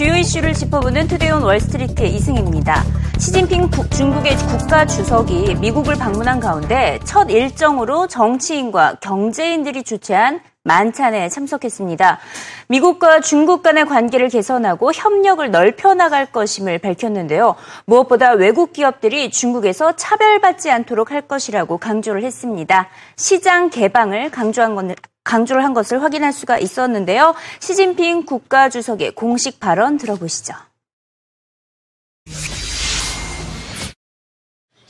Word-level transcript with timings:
주요 0.00 0.14
이슈를 0.14 0.54
짚어보는 0.54 1.08
투데이온 1.08 1.42
월스트리트 1.42 2.06
이승입니다. 2.06 2.82
시진핑 3.18 3.68
중국의 3.90 4.34
국가 4.38 4.86
주석이 4.86 5.56
미국을 5.56 5.96
방문한 5.96 6.40
가운데 6.40 6.98
첫 7.04 7.30
일정으로 7.30 8.06
정치인과 8.06 9.00
경제인들이 9.02 9.82
주최한 9.82 10.40
만찬에 10.64 11.30
참석했습니다. 11.30 12.20
미국과 12.68 13.20
중국 13.20 13.62
간의 13.62 13.86
관계를 13.86 14.28
개선하고 14.28 14.92
협력을 14.92 15.50
넓혀 15.50 15.94
나갈 15.94 16.26
것임을 16.26 16.78
밝혔는데요. 16.78 17.56
무엇보다 17.86 18.32
외국 18.32 18.72
기업들이 18.72 19.30
중국에서 19.30 19.96
차별받지 19.96 20.70
않도록 20.70 21.12
할 21.12 21.22
것이라고 21.22 21.78
강조를 21.78 22.22
했습니다. 22.24 22.90
시장 23.16 23.70
개방을 23.70 24.30
강조한 24.30 24.74
건, 24.74 24.94
강조를 25.24 25.64
한 25.64 25.72
것을 25.72 26.02
확인할 26.02 26.32
수가 26.32 26.58
있었는데요. 26.58 27.34
시진핑 27.60 28.26
국가주석의 28.26 29.12
공식 29.12 29.60
발언 29.60 29.96
들어보시죠. 29.96 30.52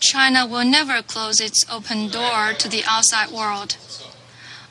China 0.02 0.46
will 0.46 0.66
never 0.66 1.02
close 1.06 1.44
its 1.44 1.64
open 1.70 2.10
door 2.10 2.56
to 2.58 2.68
the 2.68 2.82
outside 2.88 3.30
world. 3.32 3.76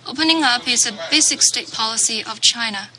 Opening 0.09 0.41
up 0.43 0.67
is 0.67 0.87
a 0.87 0.99
basic 1.11 1.39
state 1.43 1.71
policy 1.71 2.23
of 2.23 2.41
China. 2.41 2.89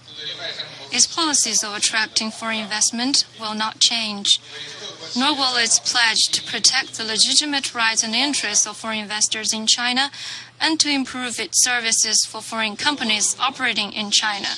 Its 0.92 1.08
policies 1.08 1.64
of 1.64 1.74
attracting 1.74 2.30
foreign 2.30 2.60
investment 2.60 3.26
will 3.40 3.52
not 3.52 3.80
change, 3.80 4.38
nor 5.16 5.34
will 5.34 5.56
its 5.56 5.80
pledge 5.80 6.22
to 6.30 6.40
protect 6.44 6.94
the 6.94 7.04
legitimate 7.04 7.74
rights 7.74 8.04
and 8.04 8.14
interests 8.14 8.64
of 8.64 8.76
foreign 8.76 9.00
investors 9.00 9.52
in 9.52 9.66
China 9.66 10.12
and 10.60 10.78
to 10.78 10.88
improve 10.88 11.40
its 11.40 11.64
services 11.64 12.24
for 12.28 12.40
foreign 12.40 12.76
companies 12.76 13.36
operating 13.40 13.92
in 13.92 14.12
China. 14.12 14.50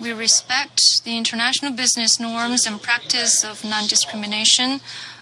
We 0.00 0.14
respect 0.14 0.80
the 1.04 1.18
international 1.18 1.72
business 1.72 2.18
norms 2.18 2.64
and 2.64 2.80
practice 2.80 3.44
of 3.44 3.62
non 3.66 3.86
discrimination, 3.86 4.80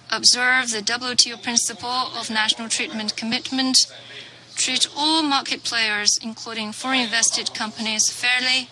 observe 0.08 0.70
the 0.70 0.82
WTO 0.82 1.42
principle 1.42 2.12
of 2.16 2.30
national 2.30 2.68
treatment 2.68 3.16
commitment, 3.16 3.76
treat 4.54 4.88
all 4.96 5.22
market 5.22 5.64
players, 5.64 6.18
including 6.22 6.72
foreign 6.72 7.00
invested 7.00 7.54
companies, 7.54 8.10
fairly, 8.10 8.68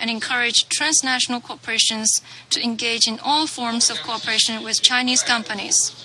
and 0.00 0.10
encourage 0.10 0.68
transnational 0.68 1.40
corporations 1.40 2.20
to 2.50 2.62
engage 2.62 3.08
in 3.08 3.18
all 3.18 3.46
forms 3.46 3.90
of 3.90 3.98
cooperation 4.02 4.62
with 4.62 4.82
Chinese 4.82 5.22
companies. 5.22 6.04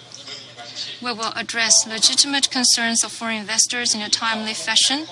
We 1.02 1.14
will 1.14 1.34
address 1.36 1.88
legitimate 1.88 2.50
concerns 2.50 3.04
of 3.04 3.12
foreign 3.12 3.38
investors 3.38 3.94
in 3.94 4.02
a 4.02 4.10
timely 4.10 4.54
fashion, 4.54 5.06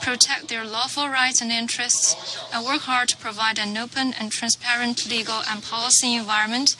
protect 0.00 0.48
their 0.48 0.64
lawful 0.64 1.08
rights 1.08 1.40
and 1.40 1.52
interests, 1.52 2.38
and 2.52 2.64
work 2.64 2.82
hard 2.82 3.08
to 3.10 3.16
provide 3.18 3.58
an 3.58 3.76
open 3.76 4.14
and 4.18 4.32
transparent 4.32 5.08
legal 5.08 5.42
and 5.48 5.62
policy 5.62 6.14
environment, 6.14 6.74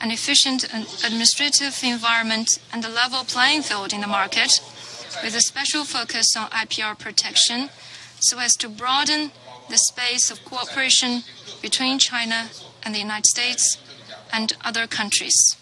an 0.00 0.10
efficient 0.10 0.64
administrative 1.04 1.78
environment, 1.82 2.58
and 2.72 2.84
a 2.84 2.88
level 2.88 3.24
playing 3.24 3.62
field 3.62 3.92
in 3.92 4.00
the 4.00 4.06
market 4.06 4.60
with 5.22 5.34
a 5.34 5.40
special 5.40 5.84
focus 5.84 6.36
on 6.36 6.48
IPR 6.50 6.98
protection 6.98 7.70
so 8.20 8.38
as 8.38 8.54
to 8.56 8.68
broaden 8.68 9.32
the 9.68 9.76
space 9.76 10.30
of 10.30 10.44
cooperation 10.44 11.22
between 11.60 11.98
China 11.98 12.48
and 12.82 12.94
the 12.94 12.98
United 12.98 13.26
States 13.26 13.78
and 14.32 14.52
other 14.64 14.86
countries. 14.86 15.56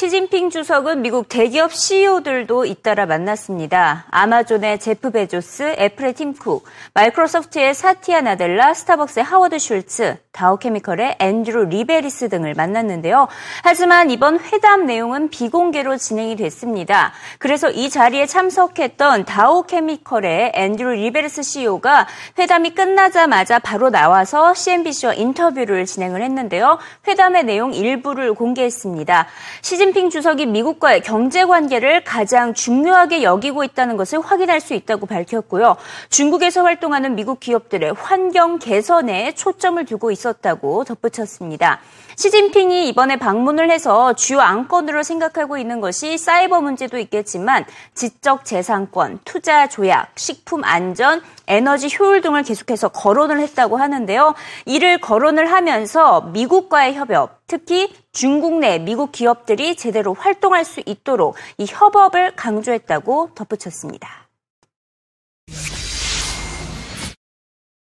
시진핑 0.00 0.48
주석은 0.48 1.02
미국 1.02 1.28
대기업 1.28 1.74
CEO들도 1.74 2.64
잇따라 2.64 3.04
만났습니다. 3.04 4.06
아마존의 4.10 4.80
제프 4.80 5.10
베조스, 5.10 5.74
애플의 5.78 6.14
팀 6.14 6.32
쿡, 6.32 6.64
마이크로소프트의 6.94 7.74
사티아 7.74 8.22
나델라, 8.22 8.72
스타벅스의 8.72 9.22
하워드 9.22 9.58
슐츠, 9.58 10.16
다우케미컬의 10.32 11.16
앤드루 11.18 11.66
리베리스 11.66 12.30
등을 12.30 12.54
만났는데요. 12.54 13.28
하지만 13.62 14.10
이번 14.10 14.40
회담 14.40 14.86
내용은 14.86 15.28
비공개로 15.28 15.98
진행이 15.98 16.36
됐습니다. 16.36 17.12
그래서 17.38 17.68
이 17.68 17.90
자리에 17.90 18.24
참석했던 18.24 19.26
다우케미컬의 19.26 20.52
앤드루 20.54 20.92
리베리스 20.92 21.42
CEO가 21.42 22.06
회담이 22.38 22.74
끝나자마자 22.74 23.58
바로 23.58 23.90
나와서 23.90 24.54
CNBC와 24.54 25.12
인터뷰를 25.14 25.84
진행을 25.84 26.22
했는데요. 26.22 26.78
회담의 27.06 27.44
내용 27.44 27.74
일부를 27.74 28.32
공개했습니다. 28.32 29.26
시진 29.60 29.89
시진핑 29.90 30.10
주석이 30.10 30.46
미국과의 30.46 31.00
경제 31.00 31.44
관계를 31.44 32.04
가장 32.04 32.54
중요하게 32.54 33.24
여기고 33.24 33.64
있다는 33.64 33.96
것을 33.96 34.20
확인할 34.20 34.60
수 34.60 34.72
있다고 34.74 35.06
밝혔고요. 35.06 35.76
중국에서 36.10 36.62
활동하는 36.62 37.16
미국 37.16 37.40
기업들의 37.40 37.94
환경 37.98 38.60
개선에 38.60 39.32
초점을 39.34 39.84
두고 39.84 40.12
있었다고 40.12 40.84
덧붙였습니다. 40.84 41.80
시진핑이 42.14 42.88
이번에 42.88 43.16
방문을 43.16 43.70
해서 43.70 44.12
주요 44.12 44.40
안건으로 44.40 45.02
생각하고 45.02 45.58
있는 45.58 45.80
것이 45.80 46.18
사이버 46.18 46.60
문제도 46.60 46.96
있겠지만 46.96 47.64
지적 47.94 48.44
재산권, 48.44 49.20
투자 49.24 49.68
조약, 49.68 50.12
식품 50.16 50.62
안전, 50.62 51.20
에너지 51.48 51.88
효율 51.98 52.20
등을 52.20 52.44
계속해서 52.44 52.90
거론을 52.90 53.40
했다고 53.40 53.76
하는데요. 53.76 54.34
이를 54.66 55.00
거론을 55.00 55.50
하면서 55.50 56.20
미국과의 56.20 56.94
협업, 56.94 57.39
특히 57.50 57.92
중국 58.12 58.60
내 58.60 58.78
미국 58.78 59.10
기업들이 59.10 59.74
제대로 59.74 60.14
활동할 60.14 60.64
수 60.64 60.80
있도록 60.86 61.34
이 61.58 61.66
협업을 61.68 62.36
강조했다고 62.36 63.30
덧붙였습니다. 63.34 64.28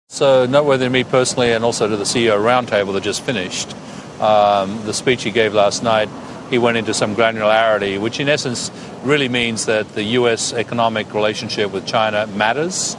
So 0.09 0.47
noteworthy 0.47 0.87
to 0.87 0.91
me 0.91 1.05
personally 1.05 1.53
and 1.53 1.67
also 1.67 1.87
to 1.87 1.97
the 1.97 2.07
CEO 2.07 2.41
roundtable 2.41 2.95
that 2.95 3.05
just 3.05 3.23
finished. 3.23 3.77
Um, 4.23 4.81
the 4.87 4.95
speech 4.95 5.23
he 5.23 5.31
gave 5.31 5.53
last 5.53 5.85
night, 5.85 6.09
he 6.49 6.57
went 6.57 6.79
into 6.79 6.95
some 6.95 7.15
granularity, 7.15 8.01
which 8.01 8.21
in 8.21 8.31
essence 8.31 8.73
really 9.05 9.29
means 9.29 9.67
that 9.67 9.93
the 9.95 10.17
US 10.17 10.55
economic 10.55 11.13
relationship 11.13 11.73
with 11.73 11.85
China 11.85 12.27
matters, 12.27 12.97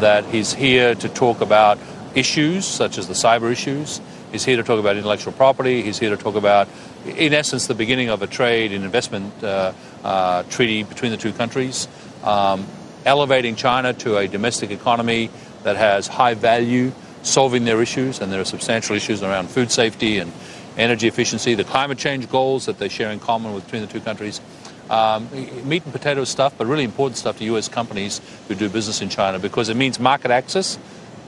that 0.00 0.24
he's 0.26 0.52
here 0.52 0.96
to 0.96 1.08
talk 1.08 1.40
about 1.40 1.78
issues 2.16 2.66
such 2.66 2.98
as 2.98 3.06
the 3.06 3.14
cyber 3.14 3.52
issues. 3.52 4.00
He's 4.32 4.44
here 4.44 4.58
to 4.58 4.62
talk 4.62 4.78
about 4.78 4.96
intellectual 4.96 5.32
property. 5.32 5.82
He's 5.82 5.98
here 5.98 6.10
to 6.10 6.16
talk 6.16 6.34
about, 6.34 6.68
in 7.06 7.32
essence, 7.32 7.66
the 7.66 7.74
beginning 7.74 8.10
of 8.10 8.20
a 8.20 8.26
trade 8.26 8.72
and 8.72 8.84
investment 8.84 9.42
uh, 9.42 9.72
uh, 10.04 10.42
treaty 10.44 10.82
between 10.82 11.12
the 11.12 11.16
two 11.16 11.32
countries, 11.32 11.88
um, 12.22 12.66
elevating 13.06 13.56
China 13.56 13.94
to 13.94 14.18
a 14.18 14.28
domestic 14.28 14.70
economy 14.70 15.30
that 15.62 15.76
has 15.76 16.06
high 16.06 16.34
value, 16.34 16.92
solving 17.22 17.64
their 17.64 17.80
issues, 17.80 18.20
and 18.20 18.30
there 18.30 18.40
are 18.40 18.44
substantial 18.44 18.94
issues 18.94 19.22
around 19.22 19.48
food 19.48 19.72
safety 19.72 20.18
and 20.18 20.30
energy 20.76 21.08
efficiency, 21.08 21.54
the 21.54 21.64
climate 21.64 21.98
change 21.98 22.28
goals 22.28 22.66
that 22.66 22.78
they 22.78 22.88
share 22.88 23.10
in 23.10 23.18
common 23.18 23.58
between 23.58 23.82
the 23.82 23.88
two 23.88 24.00
countries. 24.00 24.40
Um, 24.90 25.28
meat 25.68 25.84
and 25.84 25.92
potato 25.92 26.24
stuff, 26.24 26.54
but 26.56 26.66
really 26.66 26.84
important 26.84 27.18
stuff 27.18 27.38
to 27.38 27.44
U.S. 27.44 27.68
companies 27.68 28.22
who 28.46 28.54
do 28.54 28.70
business 28.70 29.02
in 29.02 29.10
China 29.10 29.38
because 29.38 29.68
it 29.68 29.76
means 29.76 30.00
market 30.00 30.30
access 30.30 30.78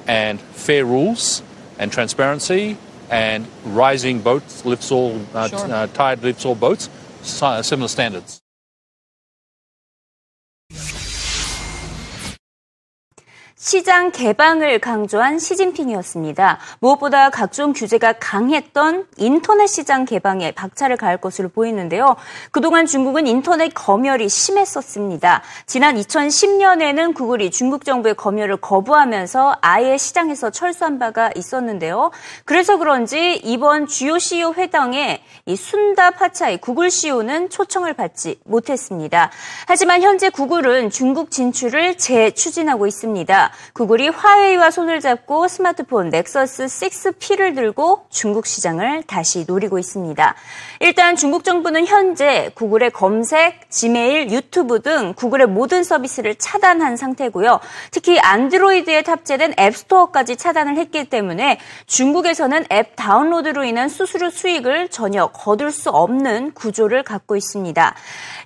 and 0.06 0.40
fair 0.40 0.86
rules 0.86 1.42
and 1.78 1.92
transparency 1.92 2.78
and 3.10 3.46
rising 3.64 4.20
boats 4.20 4.64
lifts 4.64 4.90
all 4.90 5.20
uh, 5.34 5.48
sure. 5.48 5.58
uh, 5.72 5.86
tide 5.88 6.22
lifts 6.22 6.44
all 6.44 6.54
boats, 6.54 6.88
similar 7.22 7.88
standards. 7.88 8.40
시장 13.62 14.10
개방을 14.10 14.78
강조한 14.78 15.38
시진핑이었습니다. 15.38 16.58
무엇보다 16.78 17.28
각종 17.28 17.74
규제가 17.74 18.14
강했던 18.14 19.06
인터넷 19.18 19.66
시장 19.66 20.06
개방에 20.06 20.52
박차를 20.52 20.96
가할 20.96 21.18
것으로 21.18 21.50
보이는데요. 21.50 22.16
그동안 22.52 22.86
중국은 22.86 23.26
인터넷 23.26 23.68
검열이 23.74 24.30
심했었습니다. 24.30 25.42
지난 25.66 25.96
2010년에는 25.96 27.12
구글이 27.12 27.50
중국 27.50 27.84
정부의 27.84 28.14
검열을 28.14 28.56
거부하면서 28.56 29.58
아예 29.60 29.98
시장에서 29.98 30.48
철수한 30.48 30.98
바가 30.98 31.30
있었는데요. 31.36 32.12
그래서 32.46 32.78
그런지 32.78 33.42
이번 33.44 33.86
주요 33.86 34.18
CEO 34.18 34.54
회당에 34.54 35.22
이 35.44 35.54
순다 35.54 36.12
파차이 36.12 36.56
구글 36.56 36.90
CEO는 36.90 37.50
초청을 37.50 37.92
받지 37.92 38.40
못했습니다. 38.46 39.30
하지만 39.66 40.00
현재 40.00 40.30
구글은 40.30 40.88
중국 40.88 41.30
진출을 41.30 41.98
재추진하고 41.98 42.86
있습니다. 42.86 43.49
구글이 43.72 44.08
화웨이와 44.08 44.70
손을 44.70 45.00
잡고 45.00 45.48
스마트폰 45.48 46.10
넥서스 46.10 46.66
6P를 46.66 47.54
들고 47.54 48.06
중국 48.10 48.46
시장을 48.46 49.02
다시 49.04 49.44
노리고 49.46 49.78
있습니다. 49.78 50.34
일단 50.80 51.16
중국 51.16 51.44
정부는 51.44 51.86
현재 51.86 52.50
구글의 52.54 52.90
검색, 52.90 53.70
지메일, 53.70 54.30
유튜브 54.30 54.82
등 54.82 55.14
구글의 55.14 55.46
모든 55.48 55.84
서비스를 55.84 56.34
차단한 56.36 56.96
상태고요. 56.96 57.60
특히 57.90 58.18
안드로이드에 58.18 59.02
탑재된 59.02 59.54
앱스토어까지 59.58 60.36
차단을 60.36 60.76
했기 60.76 61.08
때문에 61.08 61.58
중국에서는 61.86 62.66
앱 62.72 62.96
다운로드로 62.96 63.64
인한 63.64 63.88
수수료 63.88 64.30
수익을 64.30 64.88
전혀 64.88 65.28
거둘 65.28 65.70
수 65.70 65.90
없는 65.90 66.52
구조를 66.52 67.02
갖고 67.02 67.36
있습니다. 67.36 67.94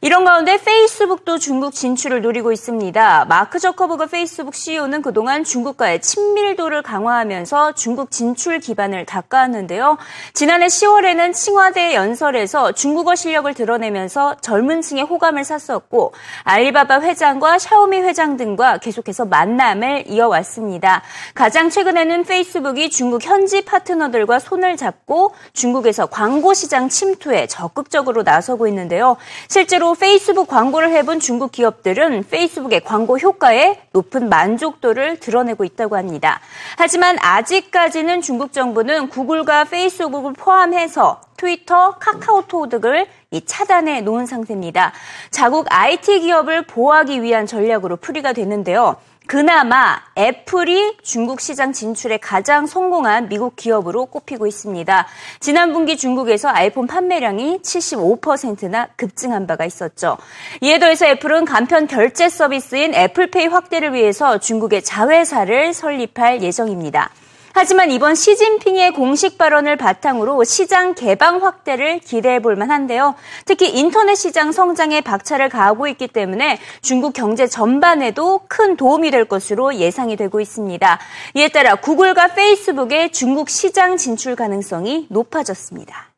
이런 0.01 0.25
가운데 0.25 0.59
페이스북도 0.59 1.39
중국 1.39 1.75
진출을 1.75 2.23
노리고 2.23 2.53
있습니다. 2.53 3.27
마크 3.27 3.59
저커버그 3.59 4.06
페이스북 4.06 4.55
CEO는 4.55 4.94
정부는 4.94 5.02
그동안 5.02 5.43
중국과의 5.43 6.00
친밀도를 6.00 6.82
강화하면서 6.82 7.73
중국 7.73 8.12
진출 8.12 8.61
기반을 8.61 9.05
닦아왔는데요. 9.06 9.99
지난해 10.32 10.67
10월에는 10.67 11.32
칭화대 11.32 11.94
연설에서 11.94 12.73
중국어 12.73 13.17
실력을 13.17 13.52
드러내면서 13.52 14.37
젊은 14.41 14.82
층의 14.82 15.05
호감을 15.05 15.44
샀었고 15.44 16.12
알리바바 16.44 17.00
회장과 17.00 17.58
샤오미 17.58 17.99
회장 18.02 18.37
등과 18.37 18.79
계속해서 18.79 19.25
만남을 19.25 20.05
이어왔습니다. 20.06 21.02
가장 21.35 21.70
최근에는 21.70 22.25
페이스북이 22.25 22.91
중국 22.91 23.25
현지 23.25 23.64
파트너들과 23.64 24.38
손을 24.38 24.76
잡고 24.76 25.35
중국에서 25.52 26.06
광고 26.06 26.55
시장 26.55 26.88
침투에 26.88 27.46
적극적으로 27.46 28.23
나서고 28.23 28.69
있는데요. 28.69 29.17
실제로 29.49 29.94
페이스북 29.94 30.46
광고를 30.46 30.91
해본 30.91 31.20
중국 31.20 31.50
기업들은 31.52 32.25
페이스북의 32.31 32.82
광고 32.85 33.19
효과에 33.19 33.81
높은 33.93 34.29
만족도 34.29 34.84
를 34.93 35.19
드러내고 35.19 35.65
있다고 35.65 35.97
합니다. 35.97 36.41
하지만 36.77 37.17
아직까지는 37.21 38.21
중국 38.21 38.53
정부는 38.53 39.09
구글과 39.09 39.65
페이스북을 39.65 40.35
포함해서 40.35 41.23
트위터, 41.39 41.93
카카오톡 41.99 42.69
등을 42.69 43.07
차단해 43.47 44.03
놓은 44.03 44.27
상태입니다. 44.27 44.93
자국 45.31 45.67
IT 45.71 46.21
기업을 46.21 46.67
보호하기 46.67 47.23
위한 47.23 47.47
전략으로 47.47 47.97
풀이가 47.97 48.33
되는데요. 48.35 48.97
그나마 49.26 50.03
애플이 50.19 50.99
중국 51.03 51.41
시장 51.41 51.73
진출에 51.73 52.19
가장 52.19 52.67
성공한 52.67 53.29
미국 53.31 53.56
기업으로 53.56 54.05
꼽히고 54.06 54.47
있습니다. 54.47 55.06
지난 55.41 55.73
분기 55.73 55.97
중국에서 55.97 56.50
아이폰 56.50 56.87
판매량이 56.87 57.61
75%나 57.62 58.88
급증한 58.97 59.47
바가 59.47 59.65
있었죠. 59.65 60.19
이에 60.61 60.79
더해서 60.79 61.06
애플은 61.06 61.47
간편 61.47 61.87
결제 61.87 62.29
서비스인 62.29 62.94
애플페이 62.94 63.47
확대를 63.47 63.94
위해서 63.94 64.38
중국의 64.38 64.82
자회사를 64.82 65.73
설립할 65.73 66.43
예정입니다. 66.43 67.11
하지만 67.56 67.93
이번 67.93 68.17
시진핑의 68.17 68.95
공식 68.95 69.39
발언을 69.39 69.77
바탕으로 69.77 70.43
시장 70.43 70.93
개방 70.95 71.41
확대를 71.41 72.01
기대해 72.01 72.41
볼 72.41 72.56
만한데요. 72.56 73.15
특히 73.45 73.71
인터넷 73.71 74.17
시장 74.17 74.51
성장에 74.51 75.01
박차를 75.03 75.49
가하고 75.51 75.87
있기 75.87 76.09
때문에 76.09 76.59
중국 76.83 77.12
경제 77.12 77.47
전반에도 77.47 78.41
큰 78.49 78.77
도움이 78.77 79.12
될 79.12 79.27
것으로 79.27 79.77
예상이 79.77 80.17
되고 80.17 80.41
있습니다. 80.41 80.99
이에 81.35 81.49
따라 81.49 81.77
구글과 81.77 82.35
페이스북의 82.35 83.12
중국 83.12 83.49
시장 83.49 83.97
진출 83.97 84.35
가능성이 84.35 85.06
높아졌습니다. 85.09 86.09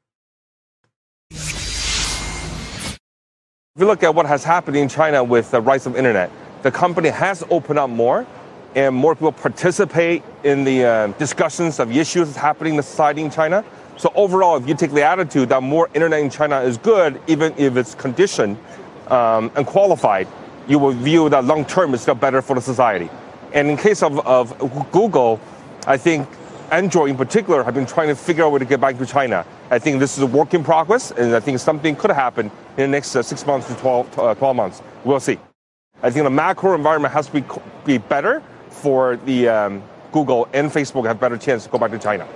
If 3.76 3.82
you 3.82 3.86
look 3.86 4.02
at 4.02 4.16
what 4.16 4.26
has 4.26 4.48
happened 4.48 4.78
in 4.78 4.88
China 4.88 5.22
with 5.22 5.50
the 5.50 5.62
rise 5.62 5.86
of 5.86 5.98
internet, 5.98 6.30
the 6.62 6.72
company 6.72 7.10
has 7.10 7.44
opened 7.50 7.78
up 7.78 7.92
more. 7.92 8.24
And 8.76 8.94
more 8.94 9.14
people 9.14 9.32
participate 9.32 10.22
in 10.44 10.62
the 10.64 10.84
uh, 10.84 11.06
discussions 11.18 11.80
of 11.80 11.90
issues 11.96 12.36
happening 12.36 12.74
in 12.74 12.82
society 12.82 13.22
in 13.22 13.30
China. 13.30 13.64
So 13.96 14.12
overall, 14.14 14.58
if 14.58 14.68
you 14.68 14.74
take 14.74 14.92
the 14.92 15.02
attitude 15.02 15.48
that 15.48 15.62
more 15.62 15.88
internet 15.94 16.20
in 16.20 16.28
China 16.28 16.60
is 16.60 16.76
good, 16.76 17.18
even 17.26 17.54
if 17.56 17.78
it's 17.78 17.94
conditioned 17.94 18.58
um, 19.08 19.50
and 19.56 19.66
qualified, 19.66 20.28
you 20.68 20.78
will 20.78 20.92
view 20.92 21.30
that 21.30 21.44
long 21.44 21.64
term 21.64 21.94
is 21.94 22.02
still 22.02 22.14
better 22.14 22.42
for 22.42 22.54
the 22.54 22.60
society. 22.60 23.08
And 23.54 23.70
in 23.70 23.78
case 23.78 24.02
of, 24.02 24.24
of 24.26 24.58
Google, 24.92 25.40
I 25.86 25.96
think 25.96 26.28
Android 26.70 27.08
in 27.08 27.16
particular 27.16 27.62
have 27.62 27.72
been 27.72 27.86
trying 27.86 28.08
to 28.08 28.14
figure 28.14 28.44
out 28.44 28.48
a 28.48 28.50
way 28.50 28.58
to 28.58 28.66
get 28.66 28.80
back 28.80 28.98
to 28.98 29.06
China. 29.06 29.46
I 29.70 29.78
think 29.78 30.00
this 30.00 30.18
is 30.18 30.22
a 30.22 30.26
work 30.26 30.52
in 30.52 30.62
progress, 30.62 31.12
and 31.12 31.34
I 31.34 31.40
think 31.40 31.60
something 31.60 31.96
could 31.96 32.10
happen 32.10 32.50
in 32.76 32.82
the 32.82 32.88
next 32.88 33.16
uh, 33.16 33.22
six 33.22 33.46
months 33.46 33.68
to 33.68 33.74
12, 33.76 34.18
uh, 34.18 34.34
12 34.34 34.56
months. 34.56 34.82
We'll 35.02 35.20
see. 35.20 35.38
I 36.02 36.10
think 36.10 36.24
the 36.24 36.30
macro 36.30 36.74
environment 36.74 37.14
has 37.14 37.28
to 37.28 37.32
be, 37.32 37.44
be 37.86 37.96
better 37.96 38.42
for 38.82 39.16
the 39.24 39.48
um, 39.48 39.82
Google 40.12 40.48
and 40.52 40.70
Facebook 40.70 41.06
have 41.06 41.18
better 41.18 41.38
chance 41.38 41.64
to 41.64 41.70
go 41.70 41.78
back 41.78 41.92
to 41.92 41.98
China. 41.98 42.26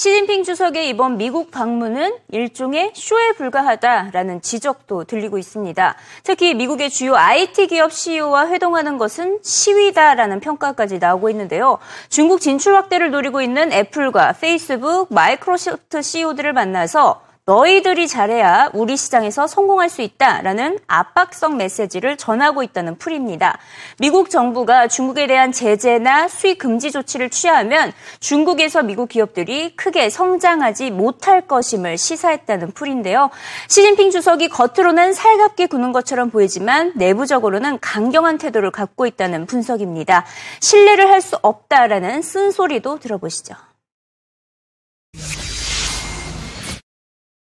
시진핑 0.00 0.44
주석의 0.44 0.88
이번 0.88 1.18
미국 1.18 1.50
방문은 1.50 2.14
일종의 2.30 2.92
쇼에 2.94 3.32
불과하다라는 3.32 4.40
지적도 4.40 5.04
들리고 5.04 5.36
있습니다. 5.36 5.94
특히 6.22 6.54
미국의 6.54 6.88
주요 6.88 7.16
IT 7.16 7.66
기업 7.66 7.92
CEO와 7.92 8.48
회동하는 8.48 8.96
것은 8.96 9.40
시위다라는 9.42 10.40
평가까지 10.40 11.00
나오고 11.00 11.28
있는데요. 11.28 11.76
중국 12.08 12.40
진출 12.40 12.76
확대를 12.76 13.10
노리고 13.10 13.42
있는 13.42 13.74
애플과 13.74 14.36
페이스북, 14.40 15.12
마이크로소프트 15.12 16.00
CEO들을 16.00 16.54
만나서 16.54 17.20
너희들이 17.50 18.06
잘해야 18.06 18.70
우리 18.74 18.96
시장에서 18.96 19.48
성공할 19.48 19.90
수 19.90 20.02
있다라는 20.02 20.78
압박성 20.86 21.56
메시지를 21.56 22.16
전하고 22.16 22.62
있다는 22.62 22.96
풀입니다. 22.96 23.58
미국 23.98 24.30
정부가 24.30 24.86
중국에 24.86 25.26
대한 25.26 25.50
제재나 25.50 26.28
수입 26.28 26.58
금지 26.58 26.92
조치를 26.92 27.28
취하면 27.28 27.92
중국에서 28.20 28.84
미국 28.84 29.08
기업들이 29.08 29.74
크게 29.74 30.10
성장하지 30.10 30.92
못할 30.92 31.48
것임을 31.48 31.98
시사했다는 31.98 32.70
풀인데요. 32.70 33.30
시진핑 33.66 34.12
주석이 34.12 34.48
겉으로는 34.48 35.12
살갑게 35.12 35.66
구는 35.66 35.90
것처럼 35.90 36.30
보이지만 36.30 36.92
내부적으로는 36.94 37.80
강경한 37.80 38.38
태도를 38.38 38.70
갖고 38.70 39.06
있다는 39.06 39.46
분석입니다. 39.46 40.24
신뢰를 40.60 41.10
할 41.10 41.20
수 41.20 41.36
없다라는 41.42 42.22
쓴소리도 42.22 42.98
들어보시죠. 42.98 43.54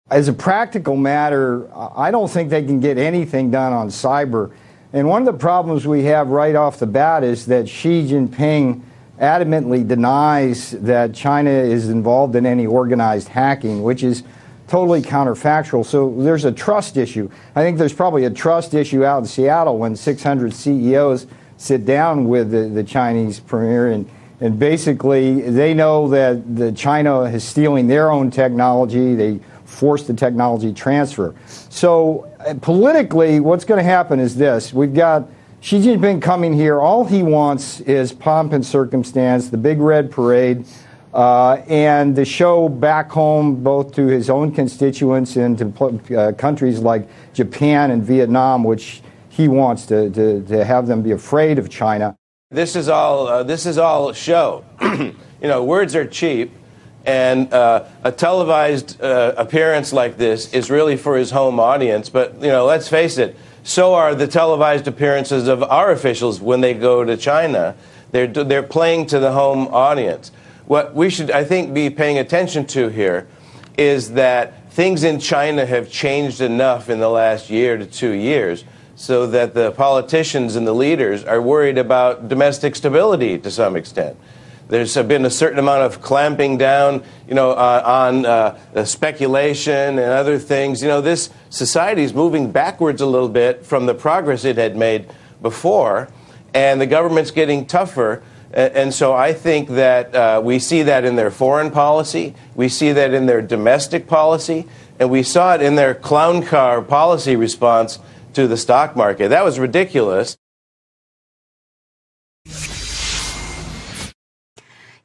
As 0.10 0.30
a 0.30 0.34
practical 0.34 0.96
matter, 0.96 1.70
I 1.76 2.12
don't 2.12 2.32
think 2.32 2.50
they 2.50 2.64
can 2.64 2.80
get 2.80 2.98
anything 2.98 3.52
done 3.52 3.74
on 3.74 3.90
cyber. 3.90 4.52
And 4.94 5.10
one 5.10 5.28
of 5.28 5.34
the 5.34 5.38
problems 5.38 5.86
we 5.86 6.06
have 6.06 6.30
right 6.30 6.56
off 6.56 6.80
the 6.80 6.88
bat 6.88 7.26
is 7.26 7.48
that 7.48 7.68
Xi 7.68 8.08
Jinping 8.08 8.82
adamantly 9.20 9.86
denies 9.86 10.72
that 10.72 11.14
China 11.14 11.50
is 11.50 11.90
involved 11.90 12.38
in 12.38 12.46
any 12.46 12.66
organized 12.66 13.28
hacking, 13.28 13.84
which 13.84 14.02
is 14.02 14.24
totally 14.70 15.02
counterfactual. 15.02 15.86
So 15.86 16.14
there's 16.18 16.46
a 16.46 16.54
trust 16.54 16.96
issue. 16.96 17.30
I 17.54 17.62
think 17.62 17.78
there's 17.78 17.94
probably 17.94 18.24
a 18.24 18.30
trust 18.30 18.74
issue 18.74 19.04
out 19.04 19.20
in 19.20 19.26
Seattle 19.26 19.78
when 19.78 19.98
600 19.98 20.54
CEOs 20.54 21.28
sit 21.58 21.86
down 21.86 22.30
with 22.30 22.52
the, 22.52 22.70
the 22.70 22.84
Chinese 22.84 23.42
premier 23.42 23.92
and, 23.92 24.10
and 24.40 24.58
basically 24.58 25.42
they 25.42 25.74
know 25.74 26.08
that 26.10 26.56
the 26.56 26.72
China 26.72 27.24
is 27.24 27.44
stealing 27.44 27.88
their 27.88 28.10
own 28.10 28.32
technology. 28.32 29.16
They 29.16 29.40
force 29.78 30.08
the 30.08 30.14
technology 30.14 30.74
transfer. 30.74 31.36
So 31.70 32.32
uh, 32.40 32.56
politically, 32.56 33.40
what's 33.40 33.64
going 33.64 33.78
to 33.78 33.90
happen 33.90 34.20
is 34.20 34.36
this: 34.36 34.74
we've 34.74 34.94
got 34.94 35.30
Xi 35.62 35.80
Jinping 35.80 36.22
coming 36.22 36.54
here. 36.54 36.80
All 36.80 37.06
he 37.06 37.22
wants 37.22 37.80
is 37.82 38.12
pomp 38.12 38.54
and 38.54 38.66
circumstance, 38.66 39.50
the 39.50 39.58
big 39.58 39.80
red 39.80 40.12
parade. 40.12 40.66
Uh, 41.14 41.64
and 41.68 42.16
the 42.16 42.26
show 42.26 42.70
back 42.70 43.10
home, 43.10 43.64
both 43.64 43.94
to 43.96 44.06
his 44.06 44.30
own 44.30 44.52
constituents 44.52 45.36
and 45.36 45.58
to 45.58 46.16
uh, 46.16 46.32
countries 46.34 46.80
like 46.80 47.08
Japan 47.34 47.92
and 47.92 48.04
Vietnam, 48.04 48.64
which 48.64 49.02
he 49.30 49.48
wants 49.48 49.86
to, 49.88 50.10
to, 50.12 50.44
to, 50.44 50.66
have 50.66 50.86
them 50.86 51.02
be 51.02 51.12
afraid 51.12 51.58
of 51.58 51.70
China. 51.70 52.16
This 52.52 52.76
is 52.76 52.88
all. 52.88 53.28
Uh, 53.28 53.44
this 53.44 53.66
is 53.66 53.78
all 53.78 54.14
show. 54.14 54.64
you 54.82 55.16
know, 55.42 55.64
words 55.64 55.96
are 55.96 56.06
cheap. 56.06 56.52
And 57.08 57.54
uh, 57.54 57.86
a 58.04 58.12
televised 58.12 59.02
uh, 59.02 59.34
appearance 59.38 59.94
like 59.94 60.18
this 60.18 60.54
is 60.54 60.70
really 60.70 60.98
for 60.98 61.16
his 61.16 61.32
home 61.32 61.58
audience. 61.58 62.10
But, 62.10 62.36
you 62.42 62.50
know, 62.50 62.66
let's 62.66 62.90
face 62.90 63.18
it, 63.18 63.38
so 63.64 63.94
are 63.94 64.14
the 64.14 64.28
televised 64.28 64.90
appearances 64.90 65.48
of 65.48 65.64
our 65.64 65.92
officials 65.92 66.42
when 66.42 66.60
they 66.60 66.74
go 66.74 67.06
to 67.06 67.16
China. 67.16 67.76
They're, 68.12 68.28
they're 68.28 68.62
playing 68.62 69.06
to 69.08 69.20
the 69.20 69.32
home 69.32 69.68
audience. 69.70 70.34
What 70.66 70.94
we 70.96 71.10
should, 71.10 71.32
I 71.32 71.46
think, 71.46 71.74
be 71.74 71.90
paying 71.90 72.18
attention 72.18 72.66
to 72.68 72.90
here 72.90 73.26
is 73.78 74.12
that 74.14 74.70
things 74.74 75.06
in 75.06 75.20
China 75.22 75.66
have 75.66 75.90
changed 75.90 76.42
enough 76.42 76.90
in 76.90 77.00
the 77.00 77.10
last 77.10 77.50
year 77.50 77.78
to 77.78 77.86
two 77.86 78.12
years 78.12 78.66
so 78.98 79.28
that 79.28 79.54
the 79.54 79.72
politicians 79.72 80.58
and 80.58 80.68
the 80.68 80.74
leaders 80.74 81.24
are 81.24 81.42
worried 81.42 81.78
about 81.78 82.28
domestic 82.28 82.76
stability 82.76 83.38
to 83.38 83.50
some 83.50 83.78
extent. 83.78 84.18
There's 84.70 84.96
been 84.96 85.26
a 85.26 85.30
certain 85.30 85.60
amount 85.60 85.84
of 85.84 86.02
clamping 86.02 86.58
down, 86.58 87.04
you 87.28 87.36
know, 87.36 87.52
uh, 87.52 87.82
on 87.86 88.26
uh, 88.26 88.84
speculation 88.84 89.72
and 89.72 90.00
other 90.00 90.38
things. 90.38 90.82
You 90.82 90.90
know, 90.90 91.00
this 91.00 91.30
society 91.50 92.04
is 92.04 92.14
moving 92.14 92.52
backwards 92.52 93.02
a 93.02 93.06
little 93.06 93.30
bit 93.30 93.66
from 93.66 93.86
the 93.86 93.94
progress 93.94 94.44
it 94.44 94.58
had 94.58 94.76
made 94.76 95.10
before, 95.42 96.10
and 96.54 96.82
the 96.82 96.86
government's 96.86 97.32
getting 97.32 97.66
tougher. 97.66 98.24
And 98.52 98.94
so 98.94 99.14
I 99.14 99.34
think 99.34 99.70
that 99.70 100.16
uh, 100.16 100.42
we 100.44 100.60
see 100.60 100.84
that 100.84 101.06
in 101.06 101.16
their 101.16 101.32
foreign 101.32 101.70
policy, 101.70 102.34
we 102.56 102.70
see 102.70 102.92
that 102.92 103.14
in 103.14 103.26
their 103.26 103.42
domestic 103.42 104.08
policy, 104.08 104.66
and 105.00 105.10
we 105.10 105.24
saw 105.24 105.56
it 105.56 105.62
in 105.62 105.76
their 105.76 105.94
clown 105.94 106.44
car 106.44 106.82
policy 106.82 107.36
response 107.36 108.00
to 108.34 108.48
the 108.48 108.58
stock 108.58 108.96
market. 108.96 109.30
That 109.30 109.46
was 109.46 109.60
ridiculous. 109.60 110.38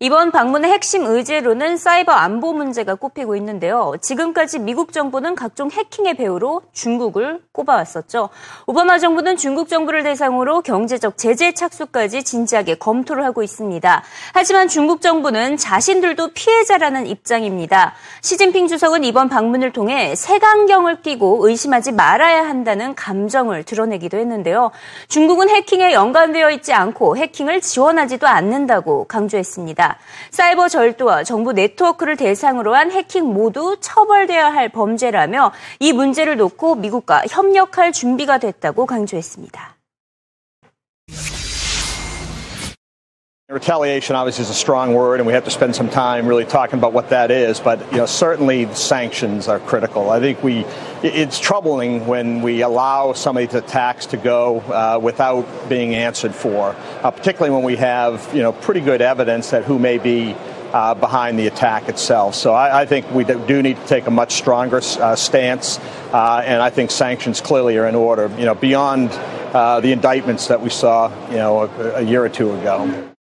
이번 0.03 0.33
방문의 0.33 0.69
핵심 0.73 1.07
의제로는 1.07 1.77
사이버 1.77 2.11
안보 2.11 2.53
문제가 2.53 2.97
꼽히고 2.97 3.37
있는데요. 3.37 3.95
지금까지 4.03 4.59
미국 4.59 4.93
정부는 4.93 5.37
각종 5.37 5.71
해킹의 5.71 6.15
배후로 6.15 6.63
중국을 6.73 7.41
꼽아왔었죠. 7.53 8.29
오바마 8.67 8.99
정부는 8.99 9.37
중국 9.37 9.69
정부를 9.69 10.03
대상으로 10.03 10.63
경제적 10.63 11.17
제재 11.17 11.55
착수까지 11.55 12.25
진지하게 12.25 12.79
검토를 12.79 13.25
하고 13.25 13.45
있습니다. 13.45 14.03
하지만 14.35 14.67
중국 14.67 15.03
정부는 15.03 15.57
자신들도 15.57 16.31
피해자라는 16.35 17.07
입장입니다. 17.07 17.95
시진핑 18.23 18.67
주석은 18.67 19.05
이번 19.05 19.29
방문을 19.29 19.73
통해 19.73 20.17
색안경을 20.17 21.03
끼고 21.03 21.47
의심하지 21.47 21.93
말아야 21.93 22.45
한다는 22.45 22.97
감정을 22.97 23.63
드러내기도 23.63 24.19
했는데요. 24.19 24.73
중국은 25.07 25.49
해킹에 25.49 25.93
연관되어 25.93 26.51
있지 26.51 26.73
않고 26.73 27.17
해킹을 27.19 27.61
지원하지도 27.61 28.27
않는다고 28.27 29.05
강조했습니다. 29.05 29.92
사이버 30.31 30.69
절도와 30.69 31.25
정부 31.25 31.53
네트워크를 31.53 32.17
대상으로 32.17 32.75
한 32.75 32.91
해킹 32.91 33.25
모두 33.25 33.77
처벌되어야 33.81 34.53
할 34.53 34.69
범죄라며 34.69 35.53
이 35.79 35.93
문제를 35.93 36.37
놓고 36.37 36.77
미국과 36.77 37.25
협력할 37.29 37.93
준비가 37.93 38.39
됐다고 38.39 38.87
강조했습니다. 38.87 39.77
Retaliation 43.53 44.17
obviously 44.17 44.45
is 44.45 44.51
a 44.51 44.55
strong 44.55 44.95
word, 44.95 45.21
and 45.21 45.27
we 45.27 45.35
have 45.35 45.45
to 45.45 45.51
spend 45.51 45.77
some 45.77 45.91
time 45.91 46.27
really 46.27 46.47
talking 46.47 46.79
about 46.79 46.95
what 46.95 47.11
that 47.11 47.31
is. 47.31 47.61
But 47.61 47.81
you 47.93 47.99
know, 47.99 48.07
certainly 48.07 48.73
sanctions 48.75 49.47
are 49.47 49.61
critical. 49.61 50.09
I 50.09 50.21
think 50.21 50.43
we 50.43 50.65
it's 51.03 51.39
troubling 51.39 52.07
when 52.07 52.41
we 52.41 52.63
allow 52.63 53.13
some 53.13 53.37
of 53.37 53.47
these 53.47 53.55
attacks 53.55 54.07
to 54.07 54.17
go 54.17 54.61
uh, 54.61 54.99
without 55.03 55.47
being 55.69 55.95
answered 55.95 56.35
for, 56.35 56.75
uh, 57.03 57.11
particularly 57.11 57.55
when 57.55 57.63
we 57.63 57.77
have 57.77 58.27
you 58.35 58.41
know 58.41 58.53
pretty 58.53 58.81
good 58.81 59.03
evidence 59.03 59.51
that 59.51 59.65
who 59.65 59.79
may 59.79 59.99
be. 59.99 60.35
Uh, 60.73 60.95
behind 60.95 61.39
the 61.39 61.49
attack 61.49 61.91
itself. 61.91 62.35
So 62.35 62.55
I, 62.55 62.81
I, 62.81 62.87
think 62.87 63.11
we 63.11 63.25
do 63.25 63.63
need 63.63 63.77
to 63.77 63.87
take 63.87 64.07
a 64.07 64.11
much 64.11 64.33
stronger 64.33 64.79
uh, 64.79 65.15
stance, 65.17 65.79
uh, 66.15 66.43
and 66.47 66.63
I 66.63 66.71
think 66.71 66.91
sanctions 66.91 67.43
clearly 67.43 67.77
are 67.77 67.87
in 67.87 67.95
order. 67.95 68.35
You 68.39 68.47
know, 68.47 68.55
beyond 68.55 69.11
uh, 69.53 69.81
the 69.81 69.93
indictments 69.93 70.47
that 70.49 70.63
we 70.63 70.71
saw, 70.71 71.11
you 71.29 71.37
know, 71.37 71.65
a, 71.65 71.97
a 71.97 72.01
year 72.01 72.25
or 72.25 72.31
two 72.31 72.55
ago. 72.55 73.12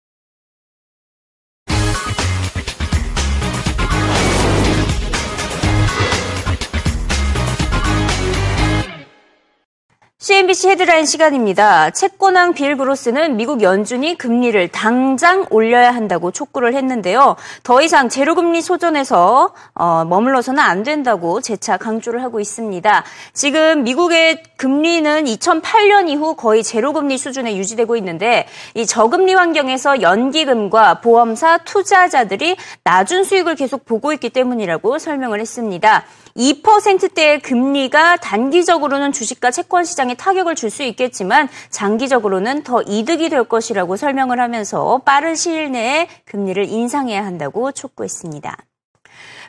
CNBC 10.22 10.68
헤드라인 10.68 11.04
시간입니다. 11.04 11.90
채권왕 11.90 12.54
빌 12.54 12.76
브로스는 12.76 13.36
미국 13.36 13.60
연준이 13.60 14.16
금리를 14.16 14.68
당장 14.68 15.46
올려야 15.50 15.92
한다고 15.92 16.30
촉구를 16.30 16.74
했는데요. 16.74 17.34
더 17.64 17.82
이상 17.82 18.08
제로금리 18.08 18.62
소전에서 18.62 19.52
어, 19.74 20.04
머물러서는 20.04 20.62
안 20.62 20.84
된다고 20.84 21.40
재차 21.40 21.76
강조를 21.76 22.22
하고 22.22 22.38
있습니다. 22.38 23.02
지금 23.32 23.82
미국의 23.82 24.44
금리는 24.58 25.24
2008년 25.24 26.08
이후 26.08 26.36
거의 26.36 26.62
제로금리 26.62 27.18
수준에 27.18 27.56
유지되고 27.56 27.96
있는데 27.96 28.46
이 28.74 28.86
저금리 28.86 29.34
환경에서 29.34 30.02
연기금과 30.02 31.00
보험사 31.00 31.64
투자자들이 31.64 32.56
낮은 32.84 33.24
수익을 33.24 33.56
계속 33.56 33.84
보고 33.84 34.12
있기 34.12 34.30
때문이라고 34.30 35.00
설명을 35.00 35.40
했습니다. 35.40 36.04
2%대의 36.36 37.40
금리가 37.40 38.16
단기적으로는 38.16 39.12
주식과 39.12 39.50
채권 39.50 39.84
시장에 39.84 40.14
타격을 40.14 40.54
줄 40.56 40.72
수 40.72 40.82
있겠지만 40.84 41.50
장기적으로는 41.68 42.62
더 42.62 42.80
이득이 42.80 43.28
될 43.28 43.44
것이라고 43.44 43.96
설명을 43.96 44.40
하면서 44.40 45.02
빠른 45.04 45.34
시일 45.34 45.70
내에 45.70 46.08
금리를 46.24 46.64
인상해야 46.66 47.22
한다고 47.24 47.72
촉구했습니다. 47.72 48.56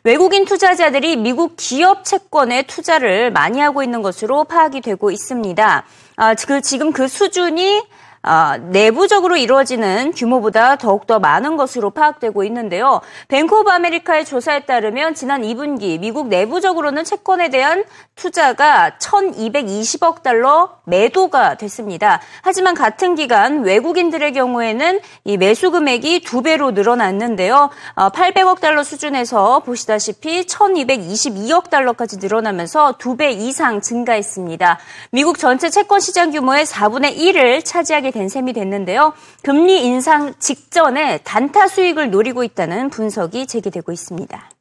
외국인 0.04 0.44
투자자들이 0.44 1.16
미국 1.16 1.56
기업 1.56 2.04
채권에 2.04 2.64
투자를 2.64 3.32
많이 3.32 3.62
하고 3.62 3.84
있는 3.84 4.02
것으로 4.02 4.44
파악이 4.44 4.82
되고 4.82 5.12
있습니다. 5.12 5.86
아, 6.18 6.36
그, 6.36 6.60
지금 6.60 6.92
그 6.92 7.08
수준이 7.08 7.82
어, 8.24 8.58
내부적으로 8.58 9.38
이루어지는 9.38 10.12
규모보다 10.14 10.76
더욱더 10.76 11.20
많은 11.20 11.58
것으로 11.58 11.90
파악되고 11.92 12.44
있는데요. 12.44 13.02
뱅크 13.28 13.60
오브 13.60 13.70
아메리카의 13.70 14.26
조사에 14.26 14.62
따르면 14.66 15.16
지난 15.16 15.42
2분기 15.42 16.00
미국 16.00 16.28
내부적으로는 16.28 17.04
채권에 17.04 17.50
대한 17.50 17.84
투자가 18.16 18.98
1,220억 19.00 20.22
달러 20.22 20.78
매도가 20.86 21.56
됐습니다. 21.56 22.22
하지만 22.42 22.76
같은 22.76 23.16
기간 23.16 23.64
외국인들의 23.64 24.34
경우에는 24.34 25.00
이 25.24 25.38
매수 25.38 25.72
금액이 25.72 26.22
두 26.22 26.42
배로 26.42 26.72
늘어났는데요. 26.72 27.70
800억 27.96 28.48
어, 28.48 28.56
달러 28.56 28.84
수준에서 28.84 29.60
보시다시피 29.60 30.46
1,222억 30.46 31.70
달러까지 31.70 32.18
늘어나면서 32.18 32.96
두 32.98 33.14
배 33.16 33.32
이상 33.32 33.80
증가했습니다. 33.80 34.80
미국 35.12 35.38
전체 35.38 35.70
채권 35.70 36.00
시장 36.00 36.32
규모의 36.32 36.66
4분의 36.66 37.16
1을 37.16 37.64
차지하게 37.64 38.10
된 38.14 38.30
셈이 38.30 38.54
됐는데요. 38.54 39.12
금리 39.42 39.84
인상 39.84 40.34
직전에 40.40 41.18
단타 41.24 41.68
수익을 41.68 42.12
노리고 42.12 42.46
있다는 42.46 42.90
분석이 42.90 43.48
제기되고 43.48 43.92
있습니다. 43.92 44.53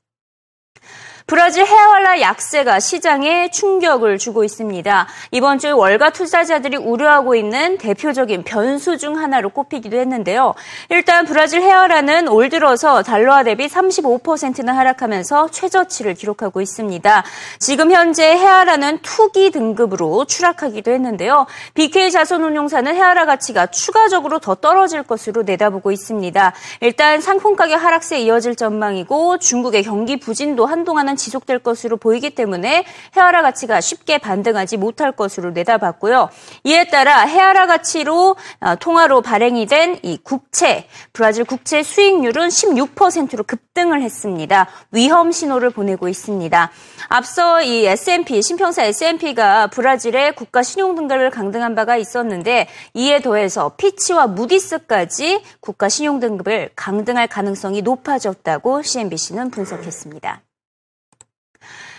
브라질 1.26 1.64
헤아왈라 1.64 2.20
약세가 2.20 2.80
시장에 2.80 3.50
충격을 3.50 4.18
주고 4.18 4.44
있습니다. 4.44 5.06
이번 5.30 5.58
주 5.58 5.76
월가 5.76 6.10
투자자들이 6.10 6.76
우려하고 6.76 7.34
있는 7.34 7.78
대표적인 7.78 8.42
변수 8.44 8.98
중 8.98 9.18
하나로 9.18 9.50
꼽히기도 9.50 9.96
했는데요. 9.96 10.54
일단 10.88 11.24
브라질 11.24 11.62
헤아라는 11.62 12.28
올 12.28 12.48
들어서 12.48 13.02
달러화 13.02 13.44
대비 13.44 13.66
35%나 13.68 14.76
하락하면서 14.76 15.48
최저치를 15.50 16.14
기록하고 16.14 16.60
있습니다. 16.60 17.24
지금 17.58 17.92
현재 17.92 18.24
헤아라는 18.36 18.98
투기 19.02 19.50
등급으로 19.50 20.24
추락하기도 20.24 20.90
했는데요. 20.90 21.46
BK 21.74 22.10
자산운용사는 22.10 22.94
헤아라 22.94 23.26
가치가 23.26 23.66
추가적으로 23.66 24.38
더 24.38 24.54
떨어질 24.54 25.02
것으로 25.02 25.42
내다보고 25.44 25.92
있습니다. 25.92 26.52
일단 26.80 27.20
상품 27.20 27.56
가격 27.56 27.82
하락세 27.82 28.20
이어질 28.20 28.56
전망이고 28.56 29.38
중국의 29.38 29.82
경기 29.84 30.18
부진도 30.18 30.66
한동안은 30.66 31.11
동안은 31.12 31.16
지속될 31.16 31.60
것으로 31.60 31.96
보이기 31.96 32.30
때문에 32.30 32.84
헤아라 33.16 33.42
가치가 33.42 33.80
쉽게 33.80 34.18
반등하지 34.18 34.76
못할 34.76 35.12
것으로 35.12 35.50
내다봤고요. 35.50 36.30
이에 36.64 36.84
따라 36.88 37.22
헤아라 37.22 37.66
가치로 37.66 38.36
어, 38.60 38.76
통화로 38.76 39.22
발행이 39.22 39.66
된 39.66 39.92
이 40.02 40.18
국채, 40.22 40.86
브라질 41.12 41.44
국채 41.44 41.82
수익률은 41.82 42.48
16%로 42.48 43.44
급등을 43.44 44.02
했습니다. 44.02 44.68
위험 44.90 45.32
신호를 45.32 45.70
보내고 45.70 46.08
있습니다. 46.08 46.70
앞서 47.08 47.62
이 47.62 47.84
S&P, 47.84 48.42
신평사 48.42 48.84
S&P가 48.84 49.68
브라질의 49.68 50.34
국가 50.34 50.62
신용 50.62 50.94
등급을 50.94 51.30
강등한 51.30 51.74
바가 51.74 51.96
있었는데 51.96 52.68
이에 52.94 53.20
더해서 53.20 53.74
피치와 53.76 54.28
무디스까지 54.28 55.42
국가 55.60 55.88
신용 55.88 56.20
등급을 56.20 56.70
강등할 56.74 57.28
가능성이 57.28 57.82
높아졌다고 57.82 58.82
CNBC는 58.82 59.50
분석했습니다. 59.50 60.42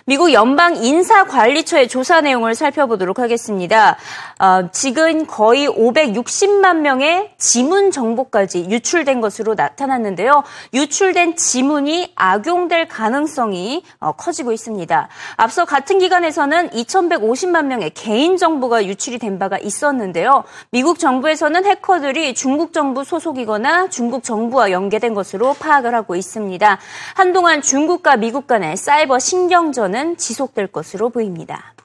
미국 0.06 0.34
연방 0.34 0.76
인사관리처의 0.76 1.88
조사 1.88 2.20
내용을 2.20 2.56
살펴보도록 2.56 3.20
하겠습니다. 3.20 3.96
어, 4.38 4.70
지금 4.74 5.26
거의 5.26 5.66
560만 5.66 6.80
명의 6.80 7.32
지문 7.38 7.90
정보까지 7.90 8.68
유출된 8.70 9.22
것으로 9.22 9.54
나타났는데요. 9.54 10.44
유출된 10.74 11.38
지문이 11.38 12.12
악용될 12.16 12.90
가능성이 12.90 13.84
어, 14.02 14.12
커지고 14.12 14.52
있습니다. 14.52 15.08
앞서 15.38 15.64
같은 15.64 16.00
기간에서는 16.00 16.72
2,150만 16.72 17.68
명의 17.68 17.90
개인 17.92 18.36
정보가 18.36 18.86
유출이 18.86 19.20
된 19.20 19.40
바가 19.40 19.58
있었는데요. 19.58 20.44
미국 20.72 21.00
정부에서는 21.00 21.64
해커들이 21.64 22.34
중국 22.34 22.74
정부 22.74 23.06
소속이거나 23.06 23.88
중국 23.88 24.26
정부와 24.26 24.72
연계된 24.72 25.14
것으로 25.14 25.54
파악을 25.54 25.96
하고 25.96 26.18
있습니다. 26.18 26.78
한동안 27.14 27.62
중국과 27.62 28.18
미국 28.18 28.48
간의 28.48 28.76
사이버 28.76 29.20
신경전 29.20 29.93
전은 29.94 30.18
지속될 30.18 30.68
것으로 30.68 31.10
보입니다. 31.10 31.76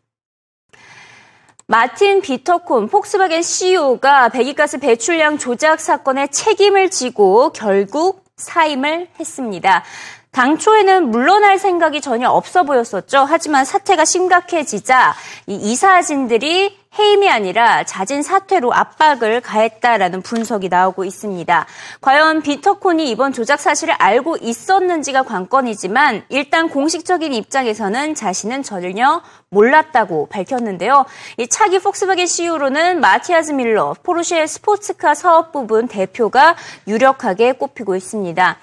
마틴 1.67 2.23
비터콘 2.23 2.89
폭스바겐 2.89 3.43
CEO가 3.43 4.31
배기가스 4.31 4.79
배출량 4.79 5.37
조작 5.37 5.79
사건의 5.79 6.31
책임을 6.31 6.91
지고 6.91 7.53
결국 7.53 8.25
사임을 8.37 9.09
했습니다. 9.21 9.85
당초에는 10.33 11.11
물러날 11.11 11.59
생각이 11.59 12.01
전혀 12.01 12.29
없어 12.29 12.63
보였었죠. 12.63 13.25
하지만 13.29 13.65
사태가 13.65 14.05
심각해지자 14.05 15.15
이 15.47 15.55
이사진들이 15.55 16.79
해임이 16.99 17.29
아니라 17.29 17.85
자진 17.85 18.23
사퇴로 18.23 18.73
압박을 18.73 19.41
가했다라는 19.41 20.23
분석이 20.23 20.69
나오고 20.69 21.05
있습니다. 21.05 21.67
과연 22.01 22.43
비터콘이 22.43 23.11
이번 23.11 23.33
조작 23.33 23.61
사실을 23.61 23.95
알고 23.99 24.39
있었는지가 24.41 25.23
관건이지만 25.23 26.25
일단 26.29 26.69
공식적인 26.69 27.33
입장에서는 27.33 28.15
자신은 28.15 28.63
전혀 28.63 29.23
몰랐다고 29.51 30.27
밝혔는데요. 30.27 31.05
이 31.37 31.47
차기 31.49 31.79
폭스바겐 31.79 32.27
CEO로는 32.27 33.01
마티아즈 33.01 33.53
밀러, 33.53 33.95
포르쉐 34.03 34.47
스포츠카 34.47 35.15
사업 35.15 35.53
부분 35.53 35.89
대표가 35.89 36.57
유력하게 36.87 37.53
꼽히고 37.53 37.97
있습니다. 37.97 38.59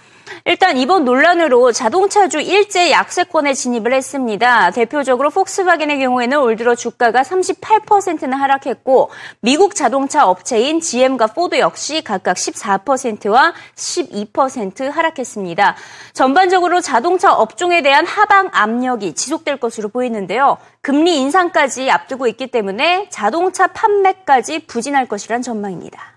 일단 0.45 0.77
이번 0.77 1.05
논란으로 1.05 1.71
자동차주 1.71 2.39
일제 2.39 2.91
약세권에 2.91 3.53
진입을 3.53 3.93
했습니다. 3.93 4.71
대표적으로 4.71 5.29
폭스바겐의 5.29 5.99
경우에는 5.99 6.39
올 6.39 6.55
들어 6.55 6.75
주가가 6.75 7.21
38%나 7.21 8.37
하락했고 8.37 9.09
미국 9.39 9.75
자동차 9.75 10.27
업체인 10.27 10.81
GM과 10.81 11.27
포드 11.27 11.59
역시 11.59 12.01
각각 12.03 12.37
14%와 12.37 13.53
12% 13.75 14.91
하락했습니다. 14.91 15.75
전반적으로 16.13 16.81
자동차 16.81 17.33
업종에 17.33 17.81
대한 17.81 18.05
하방 18.05 18.49
압력이 18.51 19.13
지속될 19.13 19.57
것으로 19.57 19.89
보이는데요. 19.89 20.57
금리 20.81 21.17
인상까지 21.17 21.89
앞두고 21.89 22.27
있기 22.27 22.47
때문에 22.47 23.07
자동차 23.09 23.67
판매까지 23.67 24.67
부진할 24.67 25.07
것이란 25.07 25.41
전망입니다. 25.41 26.15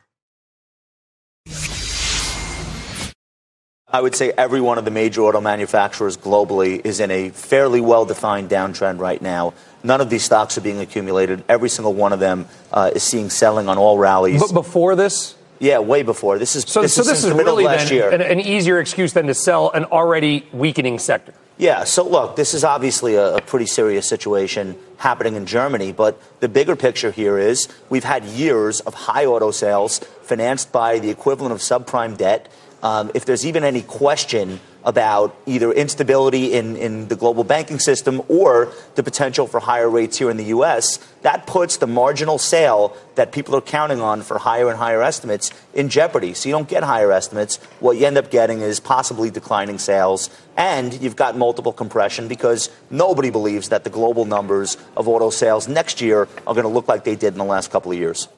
I 3.91 4.03
would 4.03 4.15
say 4.15 4.33
every 4.37 4.61
one 4.61 4.77
of 4.77 4.85
the 4.85 4.91
major 4.91 5.23
auto 5.23 5.41
manufacturers 5.41 6.19
globally 6.19 6.85
is 6.85 7.01
in 7.01 7.11
a 7.11 7.31
fairly 7.31 7.81
well 7.81 8.05
defined 8.05 8.51
downtrend 8.51 8.99
right 8.99 9.21
now. 9.21 9.55
None 9.83 10.03
of 10.03 10.11
these 10.11 10.25
stocks 10.25 10.59
are 10.59 10.61
being 10.61 10.81
accumulated. 10.81 11.43
Every 11.49 11.71
single 11.71 11.95
one 11.95 12.13
of 12.13 12.21
them 12.21 12.47
uh, 12.71 12.91
is 12.95 13.03
seeing 13.03 13.31
selling 13.31 13.69
on 13.69 13.79
all 13.79 13.97
rallies. 13.97 14.43
But 14.43 14.53
before 14.53 14.95
this? 14.95 15.37
Yeah, 15.59 15.79
way 15.79 16.03
before. 16.03 16.39
This 16.39 16.55
is 16.55 16.65
so. 16.65 16.83
This 16.83 16.95
so 16.95 17.01
is 17.01 17.07
this 17.07 17.25
is 17.25 17.31
the 17.31 17.35
really 17.35 17.65
last 17.65 17.89
then 17.89 17.95
year. 17.95 18.11
An, 18.11 18.21
an 18.21 18.41
easier 18.41 18.79
excuse 18.79 19.15
than 19.15 19.27
to 19.27 19.35
sell 19.35 19.71
an 19.71 19.87
already 19.87 20.47
weakening 20.53 20.99
sector. 20.99 21.33
Yeah, 21.57 21.83
so 21.85 22.09
look, 22.09 22.37
this 22.37 22.55
is 22.55 22.63
obviously 22.63 23.17
a, 23.17 23.37
a, 23.37 23.41
pretty 23.41 23.67
serious 23.67 24.07
situation 24.07 24.77
happening 24.99 25.35
in 25.35 25.45
Germany, 25.45 25.91
but 25.91 26.17
the 26.39 26.49
bigger 26.49 26.77
picture 26.77 27.11
here 27.11 27.37
is 27.37 27.67
we've 27.91 28.05
had 28.05 28.23
years 28.25 28.79
of 28.79 28.95
high 28.95 29.27
auto 29.27 29.51
sales 29.51 29.99
financed 30.23 30.71
by 30.71 31.01
the 31.01 31.11
equivalent 31.11 31.53
of 31.53 31.59
subprime 31.59 32.17
debt. 32.17 32.49
Um, 32.83 33.11
if 33.15 33.25
there's 33.25 33.45
even 33.45 33.65
any 33.65 33.83
question 33.83 34.61
about 34.85 35.37
either 35.45 35.73
instability 35.73 36.55
in, 36.55 36.77
in 36.77 37.09
the 37.09 37.17
global 37.17 37.45
banking 37.45 37.79
system 37.79 38.23
or 38.29 38.73
the 38.95 39.03
potential 39.03 39.47
for 39.47 39.61
higher 39.61 39.91
rates 39.91 40.17
here 40.17 40.31
in 40.31 40.37
the 40.37 40.45
U.S., 40.45 40.99
that 41.23 41.47
puts 41.47 41.79
the 41.79 41.87
marginal 41.87 42.39
sale 42.39 42.97
that 43.17 43.33
people 43.33 43.55
are 43.57 43.61
counting 43.61 44.01
on 44.01 44.23
for 44.23 44.39
higher 44.39 44.69
and 44.71 44.79
higher 44.79 45.03
estimates 45.03 45.53
in 45.75 45.89
jeopardy. 45.89 46.33
So 46.33 46.49
you 46.49 46.55
don't 46.55 46.69
get 46.69 46.85
higher 46.85 47.11
estimates. 47.13 47.57
What 47.81 47.97
you 47.99 48.07
end 48.07 48.17
up 48.17 48.31
getting 48.31 48.61
is 48.61 48.81
possibly 48.81 49.31
declining 49.31 49.79
sales, 49.79 50.31
and 50.57 50.95
you've 51.03 51.17
got 51.17 51.37
multiple 51.37 51.73
compression 51.73 52.29
because 52.29 52.71
nobody 52.89 53.31
believes 53.31 53.71
that 53.71 53.85
the 53.85 53.91
global 53.91 54.25
numbers 54.25 54.77
of 54.97 55.09
auto 55.09 55.31
sales 55.31 55.69
next 55.69 56.01
year 56.01 56.29
are 56.47 56.55
going 56.55 56.63
to 56.63 56.69
look 56.69 56.89
like 56.89 57.05
they 57.05 57.17
did 57.17 57.35
in 57.35 57.39
the 57.39 57.45
last 57.45 57.71
couple 57.71 57.93
of 57.93 57.99
years. 57.99 58.29